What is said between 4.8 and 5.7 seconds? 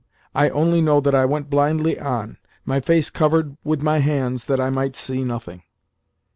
see nothing.